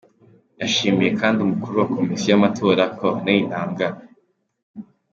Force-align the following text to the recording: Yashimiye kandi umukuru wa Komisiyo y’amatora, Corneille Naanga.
Yashimiye 0.61 1.09
kandi 1.21 1.37
umukuru 1.41 1.75
wa 1.81 1.89
Komisiyo 1.95 2.29
y’amatora, 2.31 2.83
Corneille 2.97 3.47
Naanga. 3.49 3.87